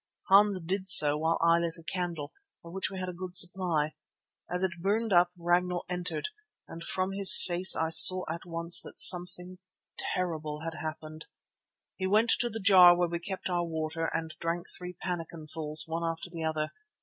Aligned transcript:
Hans 0.29 0.61
did 0.61 0.89
so 0.89 1.15
while 1.15 1.37
I 1.47 1.59
lit 1.59 1.75
a 1.77 1.83
candle, 1.83 2.33
of 2.65 2.73
which 2.73 2.89
we 2.89 2.97
had 2.99 3.07
a 3.07 3.13
good 3.13 3.35
supply. 3.35 3.91
As 4.51 4.63
it 4.63 4.81
burned 4.81 5.13
up 5.13 5.29
Ragnall 5.37 5.85
entered, 5.91 6.29
and 6.67 6.83
from 6.83 7.11
his 7.11 7.37
face 7.45 7.75
I 7.75 7.89
saw 7.89 8.25
at 8.27 8.43
once 8.43 8.81
that 8.81 8.97
something 8.99 9.59
terrible 9.99 10.61
had 10.61 10.73
happened. 10.73 11.25
He 11.97 12.07
went 12.07 12.31
to 12.39 12.49
the 12.49 12.59
jar 12.59 12.95
where 12.97 13.09
we 13.09 13.19
kept 13.19 13.47
our 13.47 13.63
water 13.63 14.05
and 14.07 14.33
drank 14.39 14.69
three 14.75 14.93
pannikin 14.93 15.45
fuls, 15.45 15.83
one 15.87 16.03
after 16.03 16.31
the 16.31 16.45
other. 16.45 16.71